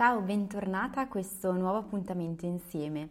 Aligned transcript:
Ciao, 0.00 0.20
bentornata 0.22 1.02
a 1.02 1.08
questo 1.08 1.52
nuovo 1.52 1.76
appuntamento 1.76 2.46
insieme. 2.46 3.10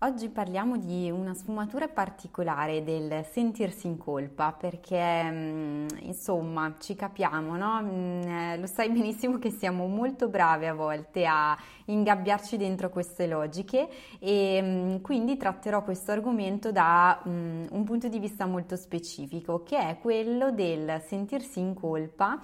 Oggi 0.00 0.28
parliamo 0.28 0.76
di 0.76 1.10
una 1.10 1.32
sfumatura 1.32 1.88
particolare 1.88 2.84
del 2.84 3.24
sentirsi 3.24 3.86
in 3.86 3.96
colpa 3.96 4.52
perché 4.52 5.30
mm, 5.30 5.86
insomma 6.00 6.74
ci 6.78 6.94
capiamo, 6.94 7.56
no? 7.56 7.80
Mm, 7.80 8.60
lo 8.60 8.66
sai 8.66 8.90
benissimo 8.90 9.38
che 9.38 9.50
siamo 9.50 9.86
molto 9.86 10.28
brave 10.28 10.68
a 10.68 10.74
volte 10.74 11.24
a 11.24 11.56
ingabbiarci 11.86 12.58
dentro 12.58 12.90
queste 12.90 13.26
logiche 13.26 13.88
e 14.18 14.60
mm, 14.62 14.96
quindi 14.96 15.38
tratterò 15.38 15.82
questo 15.82 16.12
argomento 16.12 16.70
da 16.70 17.18
un 17.24 17.82
punto 17.86 18.08
di 18.08 18.18
vista 18.18 18.44
molto 18.44 18.76
specifico 18.76 19.62
che 19.62 19.78
è 19.78 19.98
quello 19.98 20.50
del 20.50 21.02
sentirsi 21.06 21.60
in 21.60 21.72
colpa 21.72 22.38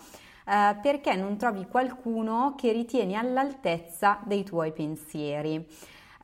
eh, 0.47 0.77
perché 0.81 1.15
non 1.15 1.37
trovi 1.37 1.67
qualcuno 1.67 2.55
che 2.57 2.73
ritieni 2.73 3.17
all'altezza 3.17 4.21
dei 4.25 4.45
tuoi 4.45 4.73
pensieri. 4.73 5.67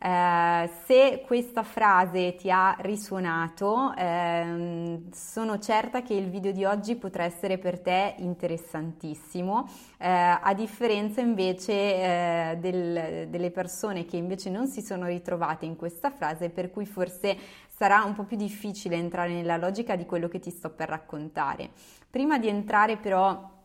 Eh, 0.00 0.70
se 0.86 1.24
questa 1.26 1.64
frase 1.64 2.36
ti 2.36 2.52
ha 2.52 2.76
risuonato, 2.78 3.92
ehm, 3.96 5.10
sono 5.10 5.58
certa 5.58 6.02
che 6.02 6.14
il 6.14 6.30
video 6.30 6.52
di 6.52 6.64
oggi 6.64 6.94
potrà 6.94 7.24
essere 7.24 7.58
per 7.58 7.80
te 7.80 8.14
interessantissimo, 8.18 9.68
eh, 9.98 10.08
a 10.08 10.54
differenza 10.54 11.20
invece 11.20 11.72
eh, 11.72 12.56
del, 12.60 13.26
delle 13.28 13.50
persone 13.50 14.04
che 14.04 14.16
invece 14.16 14.50
non 14.50 14.68
si 14.68 14.82
sono 14.82 15.06
ritrovate 15.06 15.66
in 15.66 15.74
questa 15.74 16.10
frase, 16.10 16.50
per 16.50 16.70
cui 16.70 16.86
forse 16.86 17.36
sarà 17.68 18.04
un 18.04 18.14
po' 18.14 18.22
più 18.22 18.36
difficile 18.36 18.94
entrare 18.94 19.32
nella 19.32 19.56
logica 19.56 19.96
di 19.96 20.06
quello 20.06 20.28
che 20.28 20.38
ti 20.38 20.50
sto 20.50 20.70
per 20.70 20.88
raccontare. 20.88 21.70
Prima 22.08 22.38
di 22.38 22.46
entrare 22.46 22.96
però 22.98 23.56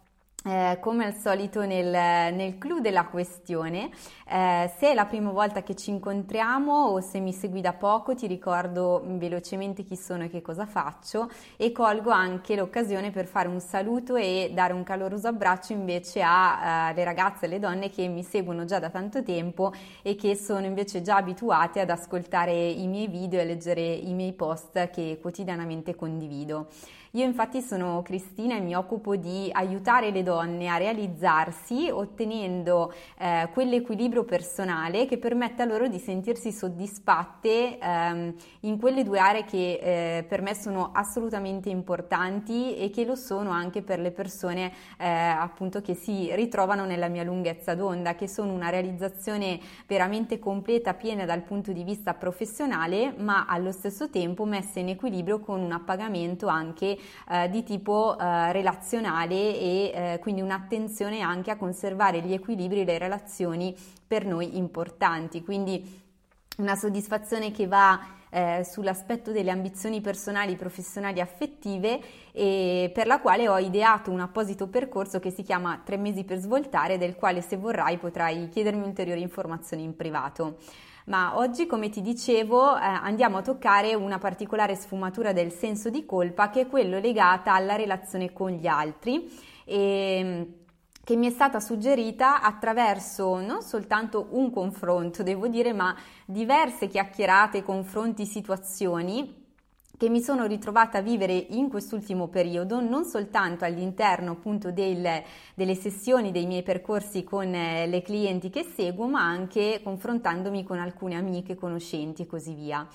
eh, 0.44 0.78
come 0.80 1.06
al 1.06 1.16
solito 1.16 1.66
nel, 1.66 2.34
nel 2.34 2.58
clou 2.58 2.80
della 2.80 3.06
questione, 3.06 3.90
eh, 4.28 4.72
se 4.78 4.92
è 4.92 4.94
la 4.94 5.06
prima 5.06 5.32
volta 5.32 5.64
che 5.64 5.76
ci 5.76 5.90
incontriamo 5.90 6.72
o 6.72 7.00
se 7.00 7.20
mi 7.20 7.32
segui 7.32 7.62
da 7.62 7.74
poco 7.74 8.14
ti 8.14 8.28
ricordo 8.28 9.02
velocemente 9.06 9.84
chi 9.84 9.96
sono 9.96 10.26
e 10.26 10.30
che 10.30 10.42
cosa 10.42 10.66
faccio 10.66 11.30
e 11.56 11.72
colgo 11.72 12.10
anche 12.10 12.56
l'occasione 12.56 13.12
per 13.12 13.26
fare 13.26 13.48
un 13.48 13.60
saluto 13.60 14.16
e 14.16 14.52
dare 14.54 14.74
un 14.74 14.84
caloroso 14.84 15.28
abbraccio 15.28 15.74
invece 15.74 16.22
alle 16.22 17.02
eh, 17.02 17.06
ragazze 17.06 17.46
e 17.46 17.48
alle 17.48 17.60
donne 17.60 17.90
che 17.90 18.08
mi 18.08 18.24
seguono 18.24 18.66
già 18.66 18.80
da 18.80 18.90
tanto 18.90 19.24
tempo 19.24 19.72
e 20.02 20.16
che 20.16 20.36
sono 20.36 20.66
invece 20.66 21.02
già 21.02 21.18
abituate 21.18 21.80
ad 21.80 21.90
ascoltare 21.90 22.54
i 22.54 22.88
miei 22.88 23.08
video 23.08 23.40
e 23.40 23.46
leggere 23.46 23.82
i 23.82 24.14
miei 24.14 24.34
post 24.34 24.90
che 24.90 25.20
quotidianamente 25.22 25.96
condivido. 25.96 26.68
Io 27.16 27.26
infatti 27.26 27.62
sono 27.62 28.02
Cristina 28.02 28.56
e 28.56 28.60
mi 28.60 28.74
occupo 28.74 29.16
di 29.16 29.48
aiutare 29.54 30.10
le 30.10 30.24
donne 30.24 30.68
a 30.68 30.78
realizzarsi 30.78 31.92
ottenendo 31.92 32.92
eh, 33.20 33.50
quell'equilibrio 33.54 34.24
personale 34.24 35.06
che 35.06 35.20
permetta 35.20 35.64
loro 35.64 35.88
di 35.88 36.00
sentirsi 36.00 36.52
soddisfatte 36.52 37.78
ehm, 37.78 38.34
in 38.62 38.80
quelle 38.80 39.04
due 39.04 39.20
aree 39.20 39.46
che 39.46 39.74
eh, 40.18 40.24
per 40.24 40.42
me 40.42 40.56
sono 40.56 40.90
assolutamente 40.92 41.70
importanti 41.70 42.76
e 42.78 42.90
che 42.90 43.06
lo 43.06 43.14
sono 43.14 43.52
anche 43.52 43.84
per 43.84 44.00
le 44.00 44.10
persone 44.10 44.74
eh, 44.98 45.08
appunto 45.08 45.82
che 45.82 45.94
si 45.94 46.34
ritrovano 46.34 46.84
nella 46.86 47.10
mia 47.10 47.22
lunghezza 47.22 47.76
d'onda, 47.76 48.16
che 48.16 48.28
sono 48.28 48.54
una 48.54 48.70
realizzazione 48.70 49.60
veramente 49.86 50.40
completa, 50.40 50.96
piena 50.96 51.26
dal 51.26 51.44
punto 51.44 51.74
di 51.74 51.84
vista 51.84 52.16
professionale, 52.16 53.14
ma 53.16 53.46
allo 53.46 53.72
stesso 53.72 54.10
tempo 54.10 54.46
messa 54.46 54.80
in 54.80 54.90
equilibrio 54.90 55.40
con 55.40 55.62
un 55.62 55.74
appagamento 55.74 56.48
anche 56.48 57.02
eh, 57.30 57.50
di 57.50 57.64
tipo 57.64 58.18
eh, 58.18 58.52
relazionale 58.52 59.36
e 59.36 59.92
eh, 59.94 60.20
quindi 60.20 60.42
un'attenzione 60.42 61.22
anche 61.22 61.52
a 61.52 61.58
conservare 61.58 62.22
gli 62.22 62.34
equilibri 62.34 62.82
e 62.82 62.86
le 62.86 62.98
relazioni 62.98 63.76
per 64.06 64.26
noi 64.26 64.58
importanti. 64.58 65.44
Quindi 65.44 66.02
una 66.58 66.76
soddisfazione 66.76 67.52
che 67.52 67.68
va 67.68 68.00
eh, 68.30 68.64
sull'aspetto 68.64 69.32
delle 69.32 69.52
ambizioni 69.52 70.02
personali, 70.02 70.56
professionali, 70.56 71.22
affettive 71.22 72.00
e 72.32 72.92
per 72.94 73.06
la 73.06 73.20
quale 73.20 73.48
ho 73.48 73.58
ideato 73.60 74.12
un 74.12 74.20
apposito 74.20 74.68
percorso 74.68 75.20
che 75.20 75.30
si 75.30 75.44
chiama 75.44 75.82
Tre 75.84 75.98
mesi 75.98 76.24
per 76.24 76.40
svoltare, 76.40 76.98
del 76.98 77.16
quale 77.16 77.42
se 77.42 77.58
vorrai 77.58 77.98
potrai 77.98 78.50
chiedermi 78.50 78.84
ulteriori 78.84 79.22
informazioni 79.22 79.84
in 79.84 79.96
privato 79.96 80.58
ma 81.06 81.38
oggi 81.38 81.66
come 81.66 81.90
ti 81.90 82.02
dicevo 82.02 82.78
eh, 82.78 82.82
andiamo 82.82 83.38
a 83.38 83.42
toccare 83.42 83.94
una 83.94 84.18
particolare 84.18 84.76
sfumatura 84.76 85.34
del 85.34 85.52
senso 85.52 85.90
di 85.90 86.06
colpa 86.06 86.50
che 86.50 86.62
è 86.62 86.68
quello 86.68 87.00
legata 87.00 87.54
alla 87.54 87.76
relazione 87.76 88.32
con 88.32 88.52
gli 88.52 88.68
altri 88.68 89.30
e 89.66 90.48
che 91.04 91.18
mi 91.18 91.28
è 91.28 91.32
stata 91.32 91.60
suggerita 91.60 92.42
attraverso 92.42 93.42
non 93.42 93.62
soltanto 93.62 94.28
un 94.32 94.52
confronto, 94.52 95.22
devo 95.22 95.48
dire, 95.48 95.74
ma 95.74 95.94
diverse 96.26 96.88
chiacchierate, 96.88 97.62
confronti, 97.62 98.26
situazioni 98.26 99.43
che 99.96 100.10
mi 100.10 100.22
sono 100.22 100.46
ritrovata 100.46 100.98
a 100.98 101.02
vivere 101.02 101.34
in 101.34 101.70
quest'ultimo 101.70 102.28
periodo, 102.28 102.82
non 102.82 103.06
soltanto 103.06 103.64
all'interno 103.64 104.32
appunto 104.32 104.72
del, 104.72 105.22
delle 105.54 105.76
sessioni 105.76 106.32
dei 106.32 106.48
miei 106.48 106.64
percorsi 106.64 107.24
con 107.24 107.54
eh, 107.54 107.86
le 107.88 108.02
clienti 108.02 108.50
che 108.50 108.64
seguo, 108.64 109.08
ma 109.08 109.22
anche 109.22 109.82
confrontandomi 109.84 110.64
con 110.64 110.80
alcune 110.80 111.16
amiche, 111.16 111.56
conoscenti 111.56 112.24
e 112.24 112.26
così 112.26 112.54
via. 112.54 112.88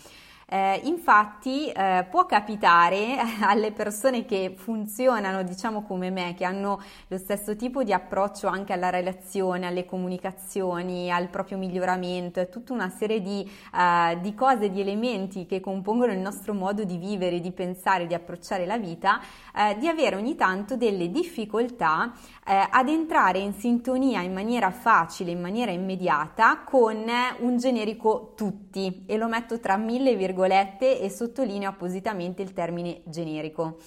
Eh, 0.50 0.80
infatti 0.84 1.70
eh, 1.70 2.06
può 2.08 2.24
capitare 2.24 3.18
alle 3.44 3.70
persone 3.70 4.24
che 4.24 4.54
funzionano 4.56 5.42
diciamo 5.42 5.82
come 5.82 6.08
me, 6.08 6.32
che 6.34 6.46
hanno 6.46 6.80
lo 7.08 7.18
stesso 7.18 7.54
tipo 7.54 7.84
di 7.84 7.92
approccio 7.92 8.46
anche 8.46 8.72
alla 8.72 8.88
relazione, 8.88 9.66
alle 9.66 9.84
comunicazioni, 9.84 11.10
al 11.10 11.28
proprio 11.28 11.58
miglioramento, 11.58 12.40
è 12.40 12.48
tutta 12.48 12.72
una 12.72 12.88
serie 12.88 13.20
di, 13.20 13.46
uh, 13.74 14.18
di 14.20 14.34
cose, 14.34 14.70
di 14.70 14.80
elementi 14.80 15.44
che 15.44 15.60
compongono 15.60 16.12
il 16.12 16.18
nostro 16.18 16.54
modo 16.54 16.82
di 16.82 16.96
vivere, 16.96 17.40
di 17.40 17.52
pensare, 17.52 18.06
di 18.06 18.14
approcciare 18.14 18.64
la 18.64 18.78
vita, 18.78 19.20
uh, 19.58 19.78
di 19.78 19.88
avere 19.88 20.14
ogni 20.14 20.36
tanto 20.36 20.76
delle 20.76 21.10
difficoltà 21.10 22.12
uh, 22.14 22.52
ad 22.70 22.88
entrare 22.88 23.40
in 23.40 23.52
sintonia 23.54 24.22
in 24.22 24.32
maniera 24.32 24.70
facile, 24.70 25.32
in 25.32 25.40
maniera 25.40 25.72
immediata 25.72 26.62
con 26.64 27.04
un 27.40 27.56
generico 27.58 28.34
tutti 28.36 29.02
e 29.06 29.16
lo 29.16 29.26
metto 29.26 29.58
tra 29.58 29.76
mille 29.76 30.14
virgolette 30.14 31.00
e 31.00 31.10
sottolineo 31.10 31.68
appositamente 31.68 32.42
il 32.42 32.52
termine 32.52 33.02
generico. 33.04 33.78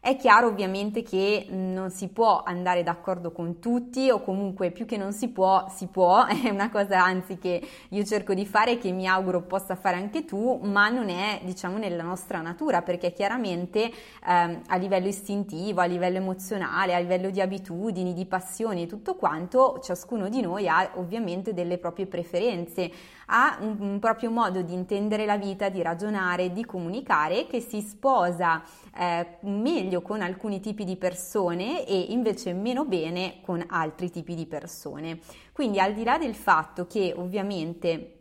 È 0.00 0.16
chiaro 0.16 0.46
ovviamente 0.46 1.02
che 1.02 1.46
non 1.50 1.90
si 1.90 2.06
può 2.08 2.42
andare 2.44 2.84
d'accordo 2.84 3.32
con 3.32 3.58
tutti 3.58 4.10
o 4.10 4.22
comunque 4.22 4.70
più 4.70 4.86
che 4.86 4.96
non 4.96 5.12
si 5.12 5.28
può, 5.28 5.66
si 5.74 5.88
può, 5.88 6.24
è 6.44 6.48
una 6.50 6.70
cosa 6.70 7.02
anzi 7.02 7.36
che 7.36 7.60
io 7.88 8.04
cerco 8.04 8.32
di 8.32 8.46
fare 8.46 8.72
e 8.72 8.78
che 8.78 8.92
mi 8.92 9.08
auguro 9.08 9.42
possa 9.42 9.74
fare 9.74 9.96
anche 9.96 10.24
tu, 10.24 10.60
ma 10.62 10.88
non 10.88 11.08
è 11.08 11.40
diciamo 11.42 11.78
nella 11.78 12.04
nostra 12.04 12.40
natura 12.40 12.82
perché 12.82 13.12
chiaramente 13.12 13.90
ehm, 14.24 14.62
a 14.68 14.76
livello 14.76 15.08
istintivo, 15.08 15.80
a 15.80 15.86
livello 15.86 16.18
emozionale, 16.18 16.94
a 16.94 16.98
livello 17.00 17.30
di 17.30 17.40
abitudini, 17.40 18.14
di 18.14 18.24
passioni 18.24 18.84
e 18.84 18.86
tutto 18.86 19.16
quanto, 19.16 19.80
ciascuno 19.82 20.28
di 20.28 20.40
noi 20.40 20.68
ha 20.68 20.92
ovviamente 20.94 21.52
delle 21.52 21.76
proprie 21.76 22.06
preferenze, 22.06 22.90
ha 23.30 23.58
un, 23.60 23.76
un 23.78 23.98
proprio 23.98 24.30
modo 24.30 24.62
di 24.62 24.72
intendere 24.72 25.24
la 25.24 25.36
vita, 25.36 25.68
di 25.68 25.82
ragionare, 25.82 26.52
di 26.52 26.64
comunicare 26.64 27.46
che 27.46 27.60
si 27.60 27.80
sposa 27.80 28.62
eh, 28.96 29.38
meglio 29.40 30.02
con 30.02 30.20
alcuni 30.20 30.60
tipi 30.60 30.84
di 30.84 30.96
persone 30.96 31.86
e 31.86 32.06
invece 32.10 32.52
meno 32.52 32.84
bene 32.84 33.40
con 33.42 33.64
altri 33.68 34.10
tipi 34.10 34.34
di 34.34 34.46
persone. 34.46 35.20
Quindi 35.52 35.80
al 35.80 35.92
di 35.92 36.04
là 36.04 36.18
del 36.18 36.34
fatto 36.34 36.86
che 36.86 37.14
ovviamente 37.16 38.17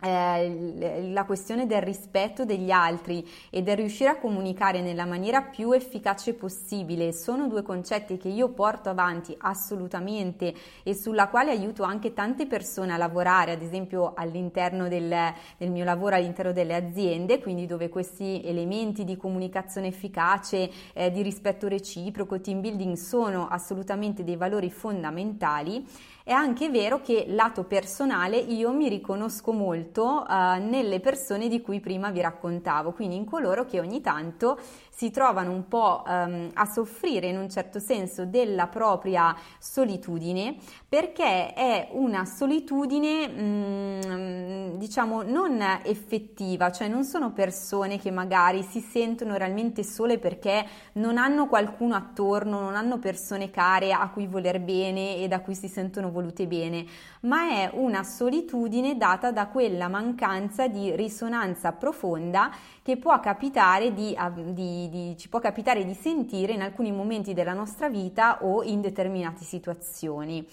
eh, 0.00 1.10
la 1.10 1.24
questione 1.24 1.66
del 1.66 1.82
rispetto 1.82 2.44
degli 2.44 2.70
altri 2.70 3.26
e 3.50 3.62
del 3.62 3.76
riuscire 3.76 4.10
a 4.10 4.18
comunicare 4.18 4.80
nella 4.80 5.04
maniera 5.04 5.42
più 5.42 5.72
efficace 5.72 6.34
possibile. 6.34 7.12
Sono 7.12 7.48
due 7.48 7.62
concetti 7.62 8.16
che 8.16 8.28
io 8.28 8.48
porto 8.48 8.88
avanti 8.88 9.34
assolutamente 9.38 10.54
e 10.82 10.94
sulla 10.94 11.28
quale 11.28 11.50
aiuto 11.50 11.82
anche 11.82 12.12
tante 12.12 12.46
persone 12.46 12.92
a 12.92 12.96
lavorare, 12.96 13.52
ad 13.52 13.62
esempio 13.62 14.12
all'interno 14.14 14.88
del, 14.88 15.14
del 15.56 15.70
mio 15.70 15.84
lavoro 15.84 16.16
all'interno 16.16 16.52
delle 16.52 16.74
aziende, 16.74 17.40
quindi 17.40 17.66
dove 17.66 17.88
questi 17.88 18.42
elementi 18.44 19.04
di 19.04 19.16
comunicazione 19.16 19.88
efficace, 19.88 20.70
eh, 20.92 21.10
di 21.10 21.22
rispetto 21.22 21.68
reciproco, 21.68 22.40
team 22.40 22.60
building 22.60 22.96
sono 22.96 23.48
assolutamente 23.48 24.24
dei 24.24 24.36
valori 24.36 24.70
fondamentali. 24.70 25.86
È 26.22 26.32
anche 26.32 26.68
vero 26.68 27.00
che 27.00 27.24
lato 27.28 27.64
personale 27.64 28.36
io 28.36 28.72
mi 28.72 28.88
riconosco 28.88 29.52
molto 29.52 29.89
uh, 29.98 30.62
nelle 30.62 31.00
persone 31.00 31.48
di 31.48 31.60
cui 31.60 31.80
prima 31.80 32.10
vi 32.10 32.20
raccontavo, 32.20 32.92
quindi 32.92 33.16
in 33.16 33.24
coloro 33.24 33.64
che 33.64 33.80
ogni 33.80 34.00
tanto 34.00 34.58
si 35.00 35.10
trovano 35.10 35.50
un 35.50 35.66
po' 35.66 36.02
um, 36.06 36.50
a 36.52 36.66
soffrire 36.66 37.28
in 37.28 37.38
un 37.38 37.48
certo 37.48 37.78
senso 37.78 38.26
della 38.26 38.66
propria 38.66 39.34
solitudine 39.58 40.56
perché 40.86 41.54
è 41.54 41.88
una 41.92 42.26
solitudine 42.26 43.24
um, 43.24 44.76
diciamo 44.76 45.22
non 45.22 45.58
effettiva, 45.84 46.70
cioè 46.70 46.88
non 46.88 47.04
sono 47.04 47.32
persone 47.32 47.98
che 47.98 48.10
magari 48.10 48.62
si 48.62 48.80
sentono 48.80 49.36
realmente 49.36 49.84
sole 49.84 50.18
perché 50.18 50.66
non 50.94 51.16
hanno 51.16 51.46
qualcuno 51.46 51.94
attorno, 51.94 52.60
non 52.60 52.74
hanno 52.74 52.98
persone 52.98 53.50
care 53.50 53.92
a 53.92 54.10
cui 54.10 54.26
voler 54.26 54.60
bene 54.60 55.16
e 55.16 55.28
da 55.28 55.40
cui 55.40 55.54
si 55.54 55.68
sentono 55.68 56.10
volute 56.10 56.46
bene, 56.46 56.84
ma 57.20 57.50
è 57.50 57.70
una 57.72 58.02
solitudine 58.02 58.98
data 58.98 59.30
da 59.30 59.46
quella 59.46 59.79
mancanza 59.88 60.68
di 60.68 60.94
risonanza 60.96 61.72
profonda 61.72 62.50
che 62.82 62.96
può 62.96 63.18
capitare 63.20 63.92
di, 63.92 64.16
di, 64.52 64.88
di, 64.88 65.16
ci 65.16 65.28
può 65.28 65.38
capitare 65.38 65.84
di 65.84 65.94
sentire 65.94 66.52
in 66.52 66.62
alcuni 66.62 66.92
momenti 66.92 67.34
della 67.34 67.52
nostra 67.52 67.88
vita 67.88 68.42
o 68.42 68.62
in 68.62 68.80
determinate 68.80 69.44
situazioni. 69.44 70.46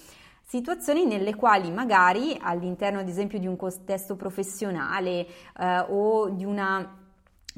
Situazioni 0.44 1.06
nelle 1.06 1.36
quali 1.36 1.72
magari 1.72 2.38
all'interno 2.40 3.00
ad 3.00 3.08
esempio 3.10 3.38
di 3.38 3.48
un 3.48 3.58
contesto 3.58 4.16
professionale 4.16 5.28
eh, 5.60 5.86
o 5.90 6.30
di 6.30 6.46
una 6.46 7.06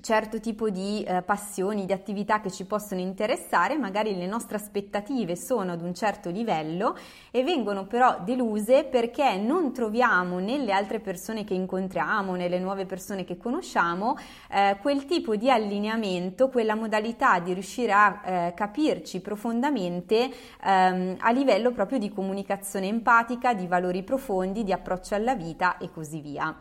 certo 0.01 0.39
tipo 0.39 0.69
di 0.69 1.03
eh, 1.03 1.21
passioni, 1.21 1.85
di 1.85 1.93
attività 1.93 2.41
che 2.41 2.51
ci 2.51 2.65
possono 2.65 3.01
interessare, 3.01 3.77
magari 3.77 4.15
le 4.15 4.27
nostre 4.27 4.57
aspettative 4.57 5.35
sono 5.35 5.71
ad 5.71 5.81
un 5.81 5.93
certo 5.93 6.29
livello 6.29 6.97
e 7.31 7.43
vengono 7.43 7.85
però 7.85 8.19
deluse 8.23 8.83
perché 8.83 9.37
non 9.37 9.73
troviamo 9.73 10.39
nelle 10.39 10.71
altre 10.71 10.99
persone 10.99 11.43
che 11.43 11.53
incontriamo, 11.53 12.35
nelle 12.35 12.59
nuove 12.59 12.85
persone 12.85 13.23
che 13.23 13.37
conosciamo, 13.37 14.17
eh, 14.51 14.77
quel 14.81 15.05
tipo 15.05 15.35
di 15.35 15.49
allineamento, 15.49 16.49
quella 16.49 16.75
modalità 16.75 17.39
di 17.39 17.53
riuscire 17.53 17.91
a 17.91 18.21
eh, 18.23 18.53
capirci 18.55 19.21
profondamente 19.21 20.29
ehm, 20.63 21.17
a 21.19 21.31
livello 21.31 21.71
proprio 21.71 21.99
di 21.99 22.09
comunicazione 22.09 22.87
empatica, 22.87 23.53
di 23.53 23.67
valori 23.67 24.03
profondi, 24.03 24.63
di 24.63 24.71
approccio 24.71 25.15
alla 25.15 25.35
vita 25.35 25.77
e 25.77 25.89
così 25.91 26.21
via. 26.21 26.55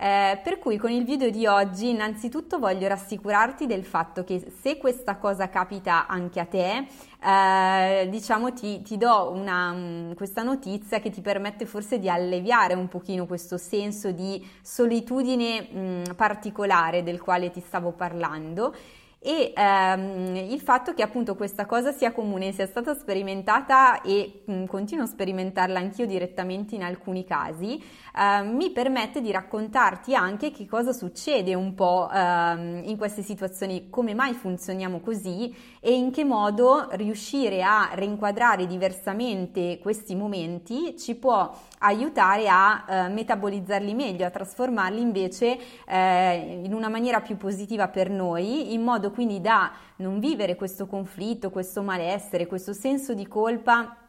Eh, 0.00 0.38
per 0.44 0.60
cui 0.60 0.76
con 0.76 0.92
il 0.92 1.02
video 1.02 1.28
di 1.28 1.44
oggi 1.44 1.88
innanzitutto 1.88 2.60
voglio 2.60 2.86
rassicurarti 2.86 3.66
del 3.66 3.84
fatto 3.84 4.22
che 4.22 4.52
se 4.60 4.76
questa 4.76 5.16
cosa 5.16 5.48
capita 5.48 6.06
anche 6.06 6.38
a 6.38 6.44
te, 6.44 6.86
eh, 7.20 8.08
diciamo 8.08 8.52
ti, 8.52 8.80
ti 8.82 8.96
do 8.96 9.32
una, 9.32 9.72
um, 9.72 10.14
questa 10.14 10.44
notizia 10.44 11.00
che 11.00 11.10
ti 11.10 11.20
permette 11.20 11.66
forse 11.66 11.98
di 11.98 12.08
alleviare 12.08 12.74
un 12.74 12.86
pochino 12.86 13.26
questo 13.26 13.56
senso 13.56 14.12
di 14.12 14.40
solitudine 14.62 15.62
mh, 15.62 16.14
particolare 16.14 17.02
del 17.02 17.20
quale 17.20 17.50
ti 17.50 17.60
stavo 17.60 17.90
parlando 17.90 18.72
e 19.20 19.52
ehm, 19.54 20.36
il 20.36 20.60
fatto 20.60 20.94
che 20.94 21.02
appunto 21.02 21.34
questa 21.34 21.66
cosa 21.66 21.90
sia 21.90 22.12
comune, 22.12 22.52
sia 22.52 22.66
stata 22.66 22.94
sperimentata 22.94 24.00
e 24.02 24.42
mh, 24.44 24.64
continuo 24.66 25.04
a 25.04 25.08
sperimentarla 25.08 25.78
anch'io 25.78 26.06
direttamente 26.06 26.76
in 26.76 26.84
alcuni 26.84 27.24
casi, 27.24 27.74
eh, 27.76 28.42
mi 28.42 28.70
permette 28.70 29.20
di 29.20 29.32
raccontarti 29.32 30.14
anche 30.14 30.52
che 30.52 30.66
cosa 30.66 30.92
succede 30.92 31.54
un 31.54 31.74
po' 31.74 32.08
ehm, 32.12 32.82
in 32.84 32.96
queste 32.96 33.22
situazioni, 33.22 33.90
come 33.90 34.14
mai 34.14 34.34
funzioniamo 34.34 35.00
così 35.00 35.52
e 35.88 35.94
in 35.94 36.10
che 36.10 36.22
modo 36.22 36.88
riuscire 36.90 37.62
a 37.62 37.88
rinquadrare 37.94 38.66
diversamente 38.66 39.78
questi 39.78 40.14
momenti 40.14 40.94
ci 40.98 41.14
può 41.14 41.50
aiutare 41.78 42.46
a 42.46 42.84
eh, 42.86 43.08
metabolizzarli 43.08 43.94
meglio, 43.94 44.26
a 44.26 44.30
trasformarli 44.30 45.00
invece 45.00 45.58
eh, 45.86 46.60
in 46.62 46.74
una 46.74 46.90
maniera 46.90 47.22
più 47.22 47.38
positiva 47.38 47.88
per 47.88 48.10
noi, 48.10 48.74
in 48.74 48.82
modo 48.82 49.10
quindi 49.10 49.40
da 49.40 49.72
non 49.96 50.18
vivere 50.18 50.56
questo 50.56 50.86
conflitto, 50.86 51.48
questo 51.48 51.80
malessere, 51.80 52.46
questo 52.46 52.74
senso 52.74 53.14
di 53.14 53.26
colpa 53.26 54.07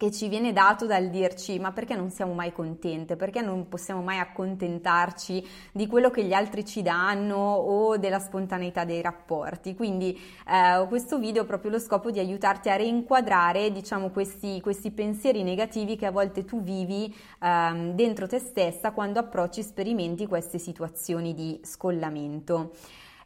che 0.00 0.10
ci 0.10 0.28
viene 0.28 0.54
dato 0.54 0.86
dal 0.86 1.10
dirci 1.10 1.58
ma 1.58 1.72
perché 1.72 1.94
non 1.94 2.08
siamo 2.08 2.32
mai 2.32 2.54
contente, 2.54 3.16
perché 3.16 3.42
non 3.42 3.68
possiamo 3.68 4.00
mai 4.00 4.16
accontentarci 4.18 5.46
di 5.72 5.86
quello 5.86 6.08
che 6.08 6.24
gli 6.24 6.32
altri 6.32 6.64
ci 6.64 6.80
danno 6.80 7.36
o 7.36 7.98
della 7.98 8.18
spontaneità 8.18 8.84
dei 8.86 9.02
rapporti. 9.02 9.74
Quindi 9.74 10.18
eh, 10.48 10.86
questo 10.88 11.18
video 11.18 11.42
ha 11.42 11.44
proprio 11.44 11.72
lo 11.72 11.78
scopo 11.78 12.10
di 12.10 12.18
aiutarti 12.18 12.70
a 12.70 12.76
reinquadrare 12.76 13.70
diciamo 13.72 14.08
questi, 14.08 14.58
questi 14.62 14.90
pensieri 14.90 15.42
negativi 15.42 15.96
che 15.96 16.06
a 16.06 16.10
volte 16.10 16.46
tu 16.46 16.62
vivi 16.62 17.14
eh, 17.38 17.92
dentro 17.92 18.26
te 18.26 18.38
stessa 18.38 18.92
quando 18.92 19.18
approcci, 19.18 19.62
sperimenti 19.62 20.26
queste 20.26 20.56
situazioni 20.56 21.34
di 21.34 21.60
scollamento. 21.62 22.70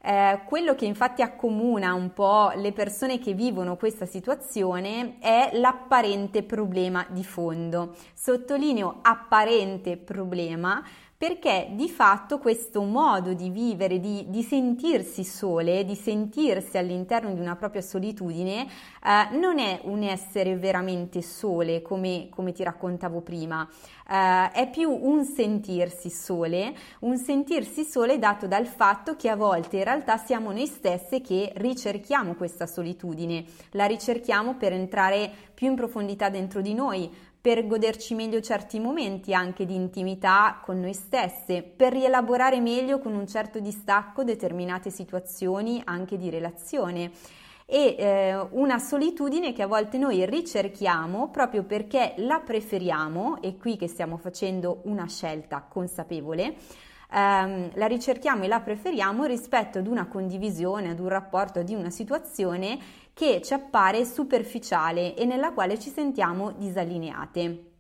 Eh, 0.07 0.41
quello 0.45 0.75
che 0.75 0.85
infatti 0.85 1.23
accomuna 1.23 1.95
un 1.95 2.13
po' 2.13 2.53
le 2.57 2.73
persone 2.73 3.19
che 3.19 3.33
vivono 3.33 3.77
questa 3.77 4.05
situazione 4.05 5.17
è 5.19 5.49
l'apparente 5.55 6.43
problema 6.43 7.07
di 7.09 7.25
fondo. 7.25 7.95
Sottolineo 8.13 8.99
apparente 9.01 9.97
problema 9.97 10.83
perché 11.17 11.69
di 11.73 11.89
fatto 11.89 12.39
questo 12.39 12.83
modo 12.83 13.35
di 13.35 13.49
vivere, 13.49 14.01
di, 14.01 14.27
di 14.29 14.43
sentirsi 14.43 15.25
sole, 15.25 15.85
di 15.85 15.95
sentirsi 15.95 16.77
all'interno 16.77 17.33
di 17.33 17.41
una 17.41 17.57
propria 17.57 17.83
solitudine, 17.83 18.67
eh, 18.67 19.37
non 19.37 19.59
è 19.59 19.81
un 19.85 20.03
essere 20.03 20.57
veramente 20.57 21.23
sole 21.23 21.83
come, 21.83 22.29
come 22.31 22.53
ti 22.53 22.63
raccontavo 22.65 23.21
prima, 23.21 23.67
eh, 24.09 24.51
è 24.51 24.69
più 24.71 24.91
un 24.91 25.25
sentirsi 25.25 26.11
sole, 26.11 26.75
un 27.01 27.17
sentirsi 27.17 27.85
sole 27.85 28.19
dato 28.19 28.47
dal 28.47 28.67
fatto 28.67 29.17
che 29.17 29.29
a 29.29 29.37
volte 29.37 29.79
in 29.79 29.85
realtà 29.85 30.17
siamo 30.17 30.51
noi 30.51 30.67
stesse 30.67 31.21
che 31.21 31.53
ricerchiamo 31.57 32.35
questa 32.35 32.67
solitudine, 32.67 33.45
la 33.71 33.87
ricerchiamo 33.87 34.57
per 34.57 34.73
entrare 34.73 35.31
più 35.55 35.69
in 35.69 35.77
profondità 35.77 36.29
dentro 36.29 36.61
di 36.61 36.75
noi, 36.75 37.11
per 37.45 37.67
goderci 37.67 38.15
meglio 38.15 38.41
certi 38.41 38.81
momenti 38.81 39.35
anche 39.35 39.67
di 39.67 39.75
intimità 39.75 40.63
con 40.65 40.81
noi 40.81 40.95
stesse, 40.95 41.63
per 41.63 41.93
rielaborare 41.93 42.59
meglio 42.59 42.99
con 43.01 43.15
un 43.15 43.27
certo 43.27 43.61
distacco 43.61 44.25
determinate 44.25 44.89
situazioni 44.89 45.83
anche 45.85 46.17
di 46.17 46.31
relazione. 46.31 47.11
E 47.67 47.97
eh, 47.99 48.35
una 48.53 48.79
solitudine 48.79 49.53
che 49.53 49.61
a 49.61 49.67
volte 49.67 49.99
noi 49.99 50.25
ricerchiamo 50.25 51.29
proprio 51.29 51.65
perché 51.65 52.15
la 52.17 52.41
preferiamo, 52.41 53.43
e 53.43 53.59
qui 53.59 53.77
che 53.77 53.89
stiamo 53.89 54.17
facendo 54.17 54.81
una 54.85 55.07
scelta 55.07 55.67
consapevole, 55.69 56.55
ehm, 57.15 57.71
la 57.75 57.87
ricerchiamo 57.87 58.45
e 58.45 58.49
la 58.49 58.61
preferiamo 58.61 59.25
rispetto 59.25 59.79
ad 59.79 59.87
una 59.87 60.07
condivisione, 60.07 60.91
ad 60.91 60.99
un 60.99 61.09
rapporto, 61.09 61.61
ad 61.61 61.69
una 61.69 61.91
situazione 61.91 62.79
che 63.13 63.41
ci 63.43 63.55
appare 63.55 64.05
superficiale 64.05 65.15
e 65.15 65.25
nella 65.25 65.53
quale 65.53 65.79
ci 65.79 65.91
sentiamo 65.91 66.51
disallineate. 66.51 67.74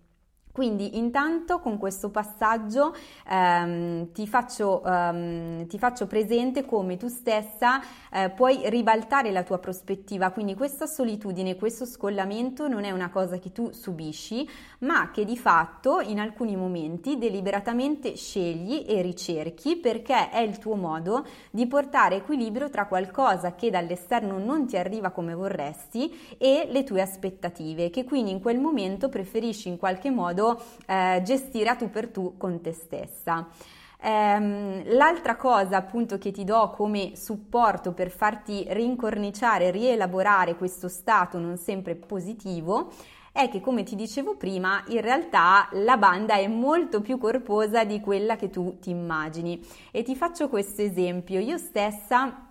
Quindi 0.55 0.99
intanto 0.99 1.59
con 1.59 1.79
questo 1.79 2.11
passaggio 2.11 2.95
ehm, 3.29 4.13
ti, 4.13 4.25
faccio, 4.29 4.85
ehm, 4.85 5.67
ti, 5.67 5.79
faccio, 5.79 6.07
presente 6.07 6.65
come 6.65 6.97
tu 6.97 7.09
stessa 7.09 7.83
eh, 8.13 8.31
puoi 8.31 8.61
ribaltare 8.71 9.33
la 9.33 9.43
tua 9.43 9.59
prospettiva, 9.59 10.31
quindi 10.31 10.55
questa 10.55 10.87
solitudine, 10.87 11.57
questo 11.57 11.85
scollamento 11.85 12.69
non 12.69 12.85
è 12.85 12.93
una 12.93 13.11
cosa 13.11 13.39
che 13.41 13.51
tu 13.51 13.73
subisci, 13.73 14.49
ma 14.83 15.11
che 15.11 15.25
di 15.25 15.37
fatto 15.37 15.99
in 15.99 16.21
alcuni 16.21 16.55
momenti 16.55 17.19
deliberatamente 17.19 18.15
scegli 18.15 18.85
e 18.87 19.03
ricerchi 19.03 19.75
perché 19.75 20.31
è 20.31 20.39
il 20.39 20.59
tuo 20.59 20.77
modo 20.77 21.27
di 21.51 21.67
portare 21.67 22.15
equilibrio 22.15 22.71
tra 22.71 22.87
qualcosa 22.87 23.57
che 23.57 23.71
dall'esterno 23.71 24.39
non 24.39 24.69
ti 24.69 24.77
arriva 24.77 25.11
come 25.11 25.35
vorresti 25.35 26.37
e 26.39 26.69
le 26.71 26.85
tue 26.85 27.01
aspettative, 27.01 27.91
che 27.91 28.05
quindi 28.05 28.31
in 28.31 28.41
quel 28.41 28.61
momento 28.61 29.09
preferisci 29.09 29.67
in 29.67 29.79
qualche 29.79 30.13
modo 30.13 30.43
eh, 30.87 31.21
gestire 31.25 31.69
a 31.69 31.77
tu 31.77 31.91
per 31.91 32.09
tu 32.09 32.37
con 32.37 32.61
te 32.61 32.73
stessa. 32.73 33.49
Ehm, 34.07 34.83
l'altra 34.97 35.37
cosa 35.37 35.79
appunto 35.79 36.19
che 36.19 36.31
ti 36.31 36.45
do 36.45 36.71
come 36.71 37.13
supporto 37.17 37.93
per 37.93 38.11
farti 38.11 38.67
rincorniciare, 38.69 39.71
rielaborare 39.71 40.57
questo 40.57 40.89
stato 40.89 41.39
non 41.39 41.57
sempre 41.57 41.95
positivo 41.95 42.93
è 43.33 43.49
che 43.49 43.61
come 43.61 43.83
ti 43.83 43.97
dicevo 43.97 44.37
prima 44.37 44.85
in 44.89 45.01
realtà 45.01 45.69
la 45.73 45.97
banda 45.97 46.35
è 46.35 46.47
molto 46.47 47.01
più 47.01 47.17
corposa 47.17 47.85
di 47.85 48.01
quella 48.01 48.37
che 48.37 48.51
tu 48.51 48.79
ti 48.79 48.91
immagini 48.91 49.61
e 49.91 50.03
ti 50.03 50.15
faccio 50.15 50.49
questo 50.51 50.83
esempio 50.83 51.41
io 51.41 51.57
stessa 51.57 52.45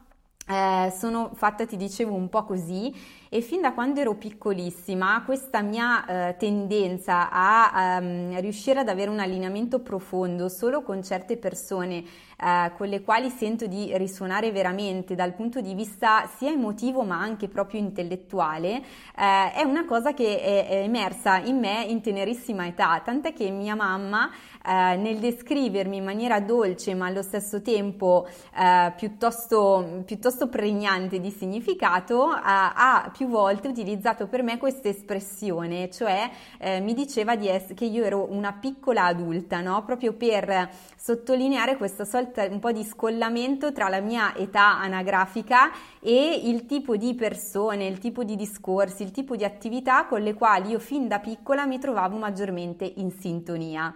eh, 0.46 0.94
sono 0.96 1.32
fatta, 1.36 1.66
ti 1.66 1.78
dicevo, 1.78 2.14
un 2.14 2.30
po' 2.30 2.44
così 2.44 2.94
e 3.34 3.42
fin 3.42 3.62
da 3.62 3.74
quando 3.74 4.00
ero 4.00 4.14
piccolissima 4.14 5.24
questa 5.26 5.64
mia 5.64 6.06
eh, 6.06 6.38
tendenza 6.38 7.32
a 7.32 7.98
um, 8.00 8.40
riuscire 8.40 8.82
ad 8.82 8.90
avere 8.90 9.10
un 9.10 9.18
allineamento 9.18 9.80
profondo 9.80 10.50
solo 10.50 10.84
con 10.84 11.02
certe 11.02 11.38
persone 11.38 12.04
eh, 12.38 12.72
con 12.78 12.88
le 12.88 13.02
quali 13.02 13.32
sento 13.32 13.66
di 13.66 13.90
risuonare 13.98 14.52
veramente 14.52 15.16
dal 15.16 15.34
punto 15.34 15.62
di 15.62 15.74
vista 15.74 16.30
sia 16.38 16.52
emotivo 16.52 17.02
ma 17.02 17.18
anche 17.18 17.48
proprio 17.48 17.80
intellettuale 17.80 18.84
eh, 19.18 19.52
è 19.54 19.64
una 19.64 19.86
cosa 19.86 20.14
che 20.14 20.40
è, 20.40 20.68
è 20.68 20.76
emersa 20.84 21.38
in 21.38 21.58
me 21.58 21.86
in 21.86 22.02
tenerissima 22.02 22.68
età, 22.68 23.02
tant'è 23.04 23.34
che 23.34 23.50
mia 23.50 23.74
mamma 23.74 24.30
eh, 24.66 24.96
nel 24.96 25.18
descrivermi 25.18 25.98
in 25.98 26.04
maniera 26.04 26.40
dolce 26.40 26.94
ma 26.96 27.08
allo 27.08 27.22
stesso 27.22 27.62
tempo 27.62 28.28
eh, 28.58 28.94
piuttosto, 28.96 30.04
piuttosto, 30.06 30.48
pregnante 30.48 31.20
di 31.20 31.32
significato, 31.32 32.34
eh, 32.34 32.40
ha 32.44 33.12
più 33.12 33.23
volte 33.26 33.68
utilizzato 33.68 34.28
per 34.28 34.44
me 34.44 34.58
questa 34.58 34.90
espressione, 34.90 35.90
cioè 35.90 36.30
eh, 36.58 36.80
mi 36.80 36.94
diceva 36.94 37.34
ess- 37.34 37.74
che 37.74 37.86
io 37.86 38.04
ero 38.04 38.32
una 38.32 38.54
piccola 38.54 39.06
adulta, 39.06 39.62
no? 39.62 39.84
proprio 39.84 40.14
per 40.14 40.70
sottolineare 40.96 41.78
questa 41.78 42.06
sorta 42.06 42.44
un 42.46 42.60
po' 42.60 42.72
di 42.72 42.84
scollamento 42.84 43.72
tra 43.72 43.90
la 43.90 44.00
mia 44.00 44.36
età 44.36 44.80
anagrafica 44.80 45.72
e 46.00 46.42
il 46.44 46.66
tipo 46.66 46.96
di 46.96 47.16
persone, 47.16 47.86
il 47.86 48.00
tipo 48.00 48.24
di 48.24 48.36
discorsi, 48.36 49.04
il 49.04 49.12
tipo 49.12 49.36
di 49.36 49.44
attività 49.44 50.06
con 50.06 50.22
le 50.22 50.34
quali 50.34 50.70
io 50.70 50.80
fin 50.80 51.08
da 51.08 51.20
piccola 51.20 51.66
mi 51.66 51.80
trovavo 51.80 52.18
maggiormente 52.18 52.92
in 52.96 53.12
sintonia. 53.12 53.94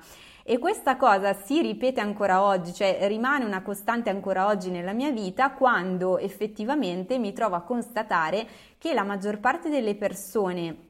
E 0.49 0.59
questa 0.59 0.95
cosa 0.95 1.33
si 1.33 1.61
ripete 1.61 1.99
ancora 1.99 2.41
oggi, 2.41 2.73
cioè 2.73 2.99
rimane 3.01 3.43
una 3.43 3.61
costante 3.61 4.09
ancora 4.09 4.47
oggi 4.47 4.69
nella 4.69 4.93
mia 4.93 5.11
vita 5.11 5.51
quando 5.51 6.17
effettivamente 6.19 7.17
mi 7.17 7.33
trovo 7.33 7.55
a 7.55 7.63
constatare 7.63 8.47
che 8.77 8.93
la 8.93 9.03
maggior 9.03 9.39
parte 9.39 9.69
delle 9.69 9.95
persone 9.95 10.87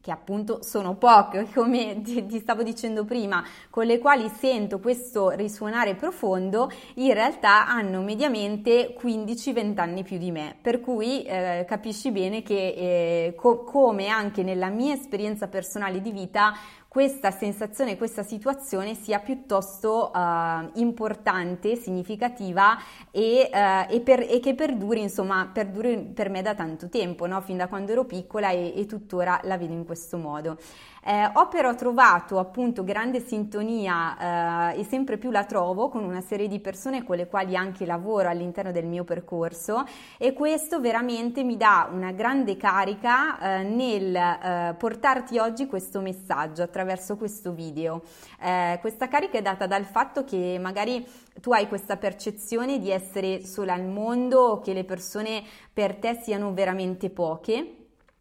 che 0.00 0.10
appunto 0.10 0.62
sono 0.62 0.94
poche, 0.94 1.48
come 1.54 2.00
ti, 2.02 2.38
stavo 2.38 2.62
dicendo 2.62 3.04
prima, 3.04 3.44
con 3.68 3.84
le 3.84 3.98
quali 3.98 4.28
sento 4.28 4.80
questo 4.80 5.30
risuonare 5.30 5.94
profondo, 5.94 6.70
in 6.94 7.12
realtà 7.12 7.66
hanno 7.68 8.00
mediamente 8.00 8.96
15-20 9.00 9.78
anni 9.78 10.02
più 10.02 10.18
di 10.18 10.30
me, 10.30 10.56
per 10.60 10.80
cui 10.80 11.22
eh, 11.24 11.64
capisci 11.68 12.10
bene 12.10 12.42
che 12.42 12.54
eh, 12.54 13.34
co- 13.36 13.64
come 13.64 14.08
anche 14.08 14.42
nella 14.42 14.68
mia 14.68 14.94
esperienza 14.94 15.48
personale 15.48 16.00
di 16.00 16.12
vita 16.12 16.54
questa 16.90 17.30
sensazione, 17.30 17.96
questa 17.96 18.24
situazione 18.24 18.96
sia 18.96 19.20
piuttosto 19.20 20.10
uh, 20.12 20.70
importante, 20.74 21.76
significativa 21.76 22.76
e, 23.12 23.48
uh, 23.48 23.94
e, 23.94 24.00
per, 24.00 24.26
e, 24.28 24.40
che 24.40 24.56
perduri, 24.56 25.00
insomma, 25.00 25.48
perduri 25.54 26.10
per 26.12 26.30
me 26.30 26.42
da 26.42 26.56
tanto 26.56 26.88
tempo, 26.88 27.26
no? 27.26 27.40
fin 27.42 27.58
da 27.58 27.68
quando 27.68 27.92
ero 27.92 28.04
piccola 28.06 28.50
e, 28.50 28.72
e 28.74 28.86
tuttora 28.86 29.38
la 29.44 29.56
vedo 29.56 29.72
in 29.72 29.84
questo 29.84 30.16
modo. 30.18 30.58
Eh, 31.02 31.30
ho 31.32 31.48
però 31.48 31.74
trovato 31.74 32.38
appunto 32.38 32.84
grande 32.84 33.24
sintonia 33.24 34.72
eh, 34.74 34.80
e 34.80 34.84
sempre 34.84 35.16
più 35.16 35.30
la 35.30 35.44
trovo 35.44 35.88
con 35.88 36.04
una 36.04 36.20
serie 36.20 36.46
di 36.46 36.60
persone 36.60 37.04
con 37.04 37.16
le 37.16 37.26
quali 37.26 37.56
anche 37.56 37.86
lavoro 37.86 38.28
all'interno 38.28 38.70
del 38.70 38.84
mio 38.84 39.04
percorso 39.04 39.86
e 40.18 40.34
questo 40.34 40.78
veramente 40.78 41.42
mi 41.42 41.56
dà 41.56 41.88
una 41.90 42.12
grande 42.12 42.58
carica 42.58 43.38
eh, 43.38 43.62
nel 43.62 44.14
eh, 44.14 44.74
portarti 44.76 45.38
oggi 45.38 45.66
questo 45.66 46.02
messaggio 46.02 46.62
attraverso 46.62 47.16
questo 47.16 47.52
video. 47.52 48.02
Eh, 48.38 48.76
questa 48.82 49.08
carica 49.08 49.38
è 49.38 49.42
data 49.42 49.66
dal 49.66 49.84
fatto 49.84 50.24
che 50.24 50.58
magari 50.60 51.06
tu 51.40 51.52
hai 51.52 51.66
questa 51.66 51.96
percezione 51.96 52.78
di 52.78 52.90
essere 52.90 53.46
sola 53.46 53.72
al 53.72 53.86
mondo, 53.86 54.60
che 54.62 54.74
le 54.74 54.84
persone 54.84 55.42
per 55.72 55.96
te 55.96 56.20
siano 56.22 56.52
veramente 56.52 57.08
poche 57.08 57.79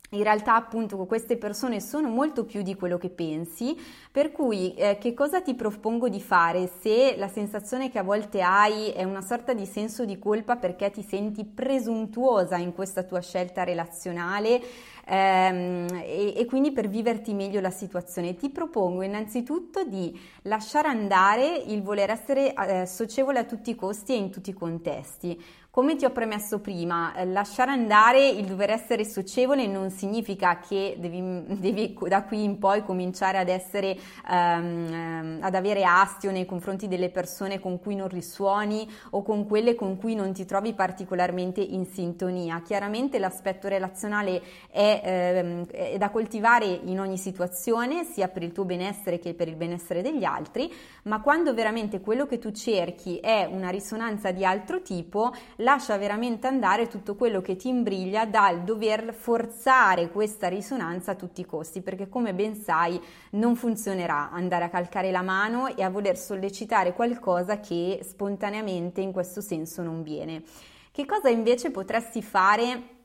in 0.09 0.23
realtà 0.23 0.55
appunto 0.55 0.97
queste 1.05 1.37
persone 1.37 1.79
sono 1.79 2.09
molto 2.09 2.45
più 2.45 2.61
di 2.61 2.75
quello 2.75 2.97
che 2.97 3.09
pensi, 3.09 3.77
per 4.11 4.31
cui 4.31 4.73
eh, 4.73 4.97
che 4.99 5.13
cosa 5.13 5.41
ti 5.41 5.53
propongo 5.53 6.09
di 6.09 6.21
fare 6.21 6.69
se 6.81 7.15
la 7.17 7.27
sensazione 7.27 7.89
che 7.89 7.99
a 7.99 8.03
volte 8.03 8.41
hai 8.41 8.89
è 8.89 9.03
una 9.03 9.21
sorta 9.21 9.53
di 9.53 9.65
senso 9.65 10.05
di 10.05 10.17
colpa 10.17 10.55
perché 10.55 10.89
ti 10.89 11.03
senti 11.03 11.45
presuntuosa 11.45 12.57
in 12.57 12.73
questa 12.73 13.03
tua 13.03 13.21
scelta 13.21 13.63
relazionale 13.63 14.61
ehm, 15.09 15.87
e, 16.03 16.33
e, 16.35 16.45
quindi 16.45 16.71
per 16.71 16.87
viverti 16.87 17.33
meglio 17.33 17.59
la 17.59 17.71
situazione? 17.71 18.35
Ti 18.35 18.49
propongo 18.49 19.01
innanzitutto 19.01 19.83
di 19.83 20.17
lasciare 20.43 20.87
andare 20.87 21.63
il 21.67 21.81
voler 21.81 22.11
essere 22.11 22.53
eh, 22.53 22.85
socievole 22.85 23.39
a 23.39 23.43
tutti 23.43 23.71
i 23.71 23.75
costi 23.75 24.13
e 24.13 24.17
in 24.17 24.29
tutti 24.29 24.51
i 24.51 24.53
contesti. 24.53 25.37
Come 25.71 25.95
ti 25.95 26.03
ho 26.03 26.09
premesso 26.09 26.59
prima, 26.59 27.13
eh, 27.13 27.25
lasciare 27.25 27.69
andare 27.69 28.27
il 28.27 28.45
dover 28.45 28.71
essere 28.71 29.05
socievole 29.05 29.67
non 29.67 29.91
significa 29.91 30.57
che 30.57 30.97
devi, 30.97 31.21
devi 31.61 31.95
da 32.07 32.23
qui 32.23 32.43
in 32.43 32.57
poi 32.57 32.83
cominciare 32.83 33.37
ad 33.37 33.49
essere, 33.49 33.95
um, 34.27 35.37
ad 35.39 35.53
avere 35.53 35.83
astio 35.83 36.31
nei 36.31 36.47
confronti 36.47 36.87
delle 36.87 37.11
persone 37.11 37.59
con 37.59 37.79
cui 37.79 37.93
non 37.93 38.07
risuoni 38.07 38.89
o 39.11 39.21
con 39.21 39.45
quelle 39.45 39.75
con 39.75 39.95
cui 39.97 40.15
non 40.15 40.33
ti 40.33 40.43
trovi 40.43 40.73
particolarmente 40.73 41.61
in 41.61 41.85
sintonia. 41.85 42.61
Chiaramente 42.61 43.19
l'aspetto 43.19 43.67
relazionale 43.67 44.41
è, 44.71 44.98
um, 45.03 45.65
è 45.67 45.97
da 45.97 46.09
coltivare 46.09 46.65
in 46.65 46.99
ogni 46.99 47.17
situazione, 47.17 48.03
sia 48.03 48.27
per 48.27 48.43
il 48.43 48.51
tuo 48.51 48.65
benessere 48.65 49.19
che 49.19 49.33
per 49.33 49.47
il 49.47 49.55
benessere 49.55 50.01
degli 50.01 50.23
altri, 50.23 50.71
ma 51.03 51.21
quando 51.21 51.53
veramente 51.53 51.99
quello 51.99 52.25
che 52.25 52.39
tu 52.39 52.51
cerchi 52.51 53.17
è 53.17 53.47
una 53.49 53.69
risonanza 53.69 54.31
di 54.31 54.45
altro 54.45 54.81
tipo, 54.81 55.33
lascia 55.57 55.97
veramente 55.97 56.47
andare 56.47 56.87
tutto 56.87 57.15
quello 57.15 57.41
che 57.41 57.55
ti 57.55 57.67
imbriglia 57.67 58.25
dal 58.25 58.63
dover 58.63 59.13
forzare 59.13 60.09
questa 60.09 60.47
risonanza 60.47 61.11
a 61.11 61.15
tutti 61.15 61.41
i 61.41 61.45
costi, 61.45 61.81
perché 61.81 62.09
come 62.09 62.33
ben 62.33 62.55
sai 62.55 62.99
non 63.31 63.55
funzionerà 63.55 64.31
andare 64.31 64.65
a 64.65 64.69
calcare 64.69 65.11
la 65.11 65.21
mano 65.21 65.67
e 65.75 65.83
a 65.83 65.89
voler 65.89 66.17
sollecitare 66.17 66.93
qualcosa 66.93 67.59
che 67.59 67.99
spontaneamente 68.03 69.01
in 69.01 69.11
questo 69.11 69.41
senso 69.41 69.81
non 69.81 70.03
viene. 70.03 70.43
Che 70.91 71.05
cosa 71.05 71.29
invece 71.29 71.71
potresti 71.71 72.21
fare? 72.21 72.97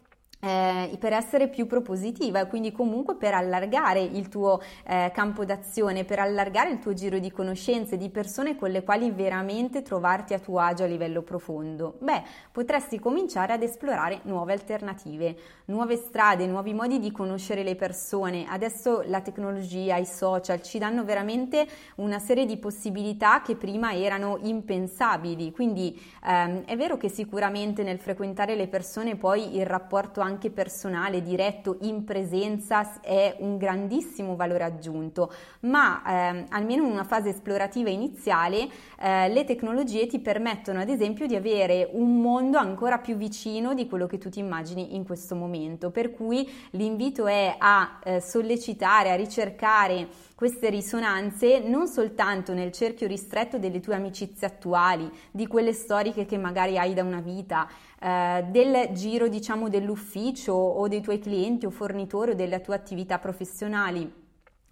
Eh, 0.44 0.96
per 0.98 1.14
essere 1.14 1.48
più 1.48 1.66
propositiva 1.66 2.40
e 2.40 2.46
quindi 2.46 2.70
comunque 2.70 3.14
per 3.16 3.32
allargare 3.32 4.00
il 4.02 4.28
tuo 4.28 4.60
eh, 4.86 5.10
campo 5.14 5.46
d'azione, 5.46 6.04
per 6.04 6.18
allargare 6.18 6.70
il 6.70 6.78
tuo 6.78 6.92
giro 6.92 7.18
di 7.18 7.32
conoscenze, 7.32 7.96
di 7.96 8.10
persone 8.10 8.56
con 8.56 8.70
le 8.70 8.84
quali 8.84 9.10
veramente 9.10 9.80
trovarti 9.80 10.34
a 10.34 10.38
tuo 10.38 10.58
agio 10.58 10.84
a 10.84 10.86
livello 10.86 11.22
profondo. 11.22 11.94
Beh, 12.00 12.22
potresti 12.52 12.98
cominciare 12.98 13.54
ad 13.54 13.62
esplorare 13.62 14.20
nuove 14.24 14.52
alternative, 14.52 15.34
nuove 15.66 15.96
strade, 15.96 16.46
nuovi 16.46 16.74
modi 16.74 16.98
di 16.98 17.10
conoscere 17.10 17.62
le 17.62 17.74
persone. 17.74 18.44
Adesso 18.46 19.04
la 19.06 19.22
tecnologia, 19.22 19.96
i 19.96 20.06
social 20.06 20.60
ci 20.60 20.78
danno 20.78 21.04
veramente 21.04 21.66
una 21.96 22.18
serie 22.18 22.44
di 22.44 22.58
possibilità 22.58 23.40
che 23.40 23.56
prima 23.56 23.94
erano 23.94 24.38
impensabili. 24.42 25.52
Quindi 25.52 25.98
ehm, 26.22 26.64
è 26.64 26.76
vero 26.76 26.98
che 26.98 27.08
sicuramente 27.08 27.82
nel 27.82 27.98
frequentare 27.98 28.54
le 28.54 28.68
persone 28.68 29.16
poi 29.16 29.56
il 29.56 29.64
rapporto 29.64 30.20
anche 30.20 30.32
anche 30.34 30.50
personale, 30.50 31.22
diretto, 31.22 31.78
in 31.82 32.04
presenza 32.04 33.00
è 33.00 33.36
un 33.38 33.56
grandissimo 33.56 34.34
valore 34.34 34.64
aggiunto, 34.64 35.32
ma 35.60 36.02
ehm, 36.04 36.46
almeno 36.50 36.84
in 36.84 36.90
una 36.90 37.04
fase 37.04 37.28
esplorativa 37.28 37.88
iniziale 37.88 38.68
eh, 38.98 39.28
le 39.28 39.44
tecnologie 39.44 40.06
ti 40.06 40.18
permettono 40.18 40.80
ad 40.80 40.88
esempio 40.88 41.26
di 41.26 41.36
avere 41.36 41.88
un 41.92 42.20
mondo 42.20 42.58
ancora 42.58 42.98
più 42.98 43.16
vicino 43.16 43.74
di 43.74 43.86
quello 43.86 44.06
che 44.06 44.18
tu 44.18 44.28
ti 44.28 44.40
immagini 44.40 44.96
in 44.96 45.04
questo 45.04 45.36
momento, 45.36 45.90
per 45.90 46.10
cui 46.10 46.50
l'invito 46.70 47.26
è 47.26 47.54
a 47.56 48.00
eh, 48.02 48.20
sollecitare, 48.20 49.12
a 49.12 49.14
ricercare 49.14 50.08
queste 50.34 50.68
risonanze 50.68 51.60
non 51.60 51.86
soltanto 51.86 52.52
nel 52.52 52.72
cerchio 52.72 53.06
ristretto 53.06 53.58
delle 53.58 53.80
tue 53.80 53.94
amicizie 53.94 54.46
attuali, 54.46 55.10
di 55.30 55.46
quelle 55.46 55.72
storiche 55.72 56.26
che 56.26 56.38
magari 56.38 56.78
hai 56.78 56.94
da 56.94 57.02
una 57.02 57.20
vita, 57.20 57.68
eh, 58.00 58.44
del 58.50 58.88
giro 58.92 59.28
diciamo 59.28 59.68
dell'ufficio 59.68 60.52
o 60.52 60.88
dei 60.88 61.00
tuoi 61.00 61.18
clienti 61.18 61.66
o 61.66 61.70
fornitori 61.70 62.32
o 62.32 62.34
delle 62.34 62.60
tue 62.60 62.74
attività 62.74 63.18
professionali 63.18 64.22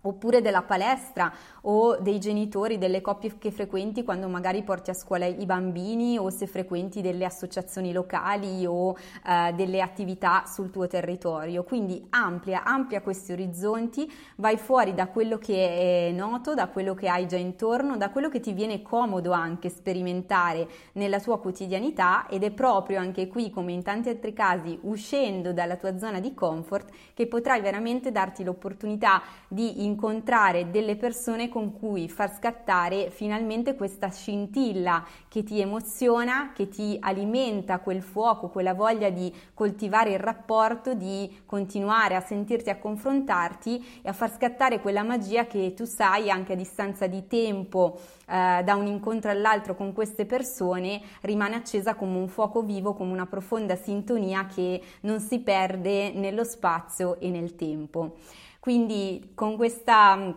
oppure 0.03 0.41
della 0.41 0.63
palestra 0.63 1.33
o 1.63 1.97
dei 1.97 2.19
genitori, 2.19 2.79
delle 2.79 3.01
coppie 3.01 3.39
che 3.39 3.51
frequenti 3.51 4.05
quando 4.05 4.29
magari 4.29 4.63
porti 4.63 4.91
a 4.91 4.95
scuola 4.95 5.27
i 5.27 5.45
bambini 5.47 6.19
o 6.19 6.31
se 6.31 6.47
frequenti 6.47 7.01
delle 7.01 7.25
associazioni 7.25 7.93
locali 7.93 8.67
o 8.67 8.97
eh, 9.27 9.53
delle 9.55 9.81
attività 9.81 10.45
sul 10.47 10.71
tuo 10.71 10.87
territorio. 10.87 11.63
Quindi 11.63 12.05
amplia, 12.11 12.65
amplia 12.65 13.01
questi 13.01 13.33
orizzonti, 13.33 14.11
vai 14.37 14.57
fuori 14.57 14.95
da 14.95 15.07
quello 15.07 15.39
che 15.39 16.09
è 16.09 16.13
noto, 16.13 16.55
da 16.55 16.69
quello 16.69 16.95
che 16.95 17.09
hai 17.09 17.27
già 17.27 17.37
intorno, 17.37 17.97
da 17.97 18.11
quello 18.11 18.29
che 18.29 18.41
ti 18.41 18.53
viene 18.53 18.83
comodo 18.83 19.33
anche 19.33 19.69
sperimentare 19.69 20.69
nella 20.93 21.21
tua 21.21 21.39
quotidianità 21.39 22.27
ed 22.29 22.43
è 22.43 22.51
proprio 22.51 22.99
anche 22.99 23.29
qui, 23.29 23.51
come 23.51 23.73
in 23.73 23.83
tanti 23.83 24.09
altri 24.09 24.33
casi, 24.33 24.79
uscendo 24.83 25.53
dalla 25.53 25.77
tua 25.77 25.97
zona 25.99 26.19
di 26.19 26.35
comfort 26.35 26.91
che 27.15 27.27
potrai 27.27 27.61
veramente 27.61 28.11
darti 28.11 28.43
l'opportunità 28.43 29.23
di 29.49 29.85
incontrare 29.93 30.71
delle 30.71 30.97
persone 30.97 31.49
con 31.49 31.73
cui 31.79 32.09
far 32.09 32.35
scattare 32.35 33.11
finalmente 33.11 33.75
questa 33.75 34.09
scintilla 34.09 35.05
che 35.29 35.43
ti 35.43 35.61
emoziona, 35.61 36.53
che 36.55 36.69
ti 36.69 36.97
alimenta 37.01 37.79
quel 37.81 38.03
fuoco, 38.03 38.49
quella 38.49 38.75
voglia 38.75 39.11
di 39.11 39.33
coltivare 39.55 40.13
il 40.13 40.19
rapporto, 40.19 40.95
di 40.95 41.43
continuare 41.47 42.17
a 42.17 42.21
sentirti 42.21 42.71
a 42.71 42.79
confrontarti 42.79 44.01
e 44.03 44.09
a 44.09 44.13
far 44.13 44.33
scattare 44.33 44.81
quella 44.81 45.03
magia 45.03 45.47
che 45.47 45.75
tu 45.75 45.85
sai 45.85 46.31
anche 46.31 46.55
a 46.55 46.57
distanza 46.57 47.07
di 47.07 47.27
tempo 47.27 47.99
eh, 48.27 48.63
da 48.65 48.75
un 48.75 48.87
incontro 48.87 49.31
all'altro 49.31 49.75
con 49.75 49.93
queste 49.93 50.25
persone 50.25 51.03
rimane 51.21 51.57
accesa 51.57 51.95
come 51.95 52.17
un 52.17 52.29
fuoco 52.29 52.63
vivo, 52.63 52.95
come 52.95 53.13
una 53.13 53.27
profonda 53.27 53.77
sintonia 53.77 54.47
che 54.47 54.81
non 55.03 55.21
si 55.21 55.41
perde 55.41 56.13
nello 56.13 56.45
spazio 56.45 57.21
e 57.21 57.29
nel 57.31 57.55
tempo. 57.55 58.17
Quindi 58.63 59.33
con 59.35 59.57
questa 59.57 60.15
mm, 60.15 60.31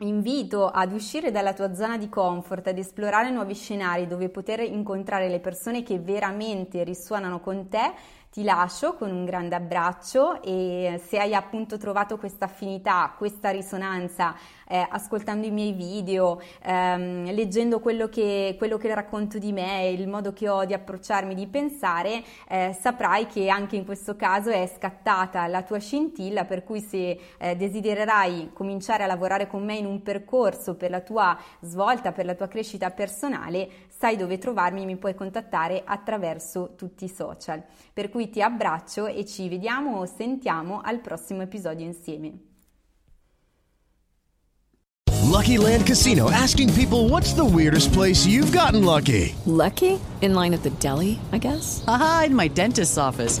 invito 0.00 0.66
ad 0.66 0.92
uscire 0.92 1.30
dalla 1.30 1.54
tua 1.54 1.72
zona 1.72 1.96
di 1.96 2.10
comfort, 2.10 2.66
ad 2.66 2.76
esplorare 2.76 3.30
nuovi 3.30 3.54
scenari 3.54 4.06
dove 4.06 4.28
poter 4.28 4.60
incontrare 4.60 5.30
le 5.30 5.40
persone 5.40 5.82
che 5.82 5.98
veramente 5.98 6.84
risuonano 6.84 7.40
con 7.40 7.70
te, 7.70 7.94
ti 8.32 8.44
lascio 8.44 8.94
con 8.94 9.10
un 9.10 9.26
grande 9.26 9.54
abbraccio 9.54 10.40
e 10.40 10.98
se 11.06 11.18
hai 11.18 11.34
appunto 11.34 11.76
trovato 11.76 12.16
questa 12.16 12.46
affinità, 12.46 13.12
questa 13.18 13.50
risonanza 13.50 14.34
eh, 14.66 14.86
ascoltando 14.88 15.46
i 15.46 15.50
miei 15.50 15.72
video, 15.72 16.40
ehm, 16.62 17.30
leggendo 17.34 17.78
quello 17.78 18.08
che, 18.08 18.54
quello 18.56 18.78
che, 18.78 18.94
racconto 18.94 19.36
di 19.36 19.52
me, 19.52 19.88
il 19.88 20.08
modo 20.08 20.32
che 20.32 20.48
ho 20.48 20.64
di 20.64 20.72
approcciarmi, 20.72 21.34
di 21.34 21.46
pensare, 21.46 22.22
eh, 22.48 22.74
saprai 22.80 23.26
che 23.26 23.50
anche 23.50 23.76
in 23.76 23.84
questo 23.84 24.16
caso 24.16 24.48
è 24.48 24.66
scattata 24.74 25.46
la 25.46 25.62
tua 25.62 25.78
scintilla, 25.78 26.46
per 26.46 26.64
cui 26.64 26.80
se 26.80 27.20
eh, 27.36 27.54
desidererai 27.54 28.52
cominciare 28.54 29.02
a 29.02 29.06
lavorare 29.06 29.46
con 29.46 29.62
me 29.62 29.76
in 29.76 29.84
un 29.84 30.00
percorso 30.00 30.74
per 30.74 30.88
la 30.88 31.00
tua 31.00 31.36
svolta, 31.60 32.12
per 32.12 32.24
la 32.24 32.34
tua 32.34 32.48
crescita 32.48 32.88
personale, 32.88 33.68
sai 34.02 34.16
dove 34.16 34.36
trovarmi, 34.36 34.84
mi 34.84 34.96
puoi 34.96 35.14
contattare 35.14 35.84
attraverso 35.86 36.74
tutti 36.76 37.04
i 37.04 37.08
social. 37.08 37.62
Per 37.92 38.08
cui 38.08 38.30
ti 38.30 38.42
abbraccio 38.42 39.06
e 39.06 39.24
ci 39.24 39.48
vediamo 39.48 39.98
o 39.98 40.06
sentiamo 40.06 40.80
al 40.82 40.98
prossimo 40.98 41.42
episodio 41.42 41.86
insieme. 41.86 42.32
Lucky 45.30 45.56
Land 45.56 45.86
Casino 45.86 46.28
asking 46.30 46.72
people 46.74 47.08
what's 47.08 47.32
the 47.32 47.44
weirdest 47.44 47.92
place 47.92 48.26
you've 48.26 48.50
gotten 48.50 48.84
lucky? 48.84 49.36
Lucky? 49.46 50.00
In 50.20 50.34
line 50.34 50.52
at 50.52 50.62
the 50.62 50.72
deli, 50.80 51.20
I 51.30 51.38
guess? 51.38 51.84
Aha, 51.86 52.24
in 52.26 52.34
my 52.34 52.48
dentist's 52.48 52.98
office. 52.98 53.40